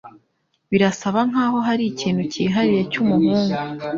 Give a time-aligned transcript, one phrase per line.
[0.71, 3.53] Birasa nkaho hari ikintu cyihariye cyumuhungu